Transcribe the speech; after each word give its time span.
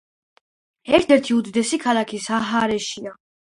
ერთ-ერთი 0.95 1.37
უდიდესი 1.41 1.81
ქალაქი 1.87 2.25
საჰარაში. 2.31 3.09